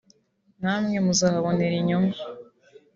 [0.61, 2.19] namwe muzahabonera inyungu